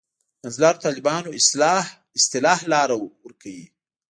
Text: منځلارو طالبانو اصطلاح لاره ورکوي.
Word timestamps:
منځلارو 0.41 0.81
طالبانو 0.87 1.29
اصطلاح 2.19 2.59
لاره 2.71 2.95
ورکوي. 3.25 3.65